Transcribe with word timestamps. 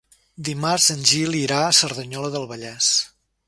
Dimarts 0.47 0.87
en 0.93 1.03
Gil 1.11 1.37
irà 1.41 1.59
a 1.67 1.77
Cerdanyola 1.83 2.33
del 2.39 2.49
Vallès. 2.55 2.93